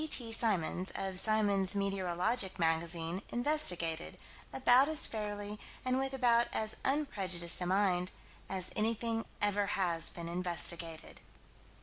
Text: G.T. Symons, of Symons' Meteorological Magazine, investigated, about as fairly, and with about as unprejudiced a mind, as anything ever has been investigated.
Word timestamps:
G.T. 0.01 0.31
Symons, 0.31 0.89
of 0.95 1.19
Symons' 1.19 1.75
Meteorological 1.75 2.59
Magazine, 2.59 3.21
investigated, 3.29 4.17
about 4.51 4.87
as 4.89 5.05
fairly, 5.05 5.59
and 5.85 5.99
with 5.99 6.11
about 6.15 6.47
as 6.51 6.75
unprejudiced 6.83 7.61
a 7.61 7.67
mind, 7.67 8.09
as 8.49 8.71
anything 8.75 9.25
ever 9.43 9.67
has 9.77 10.09
been 10.09 10.27
investigated. 10.27 11.19